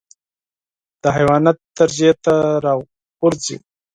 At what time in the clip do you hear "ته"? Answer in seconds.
2.25-2.35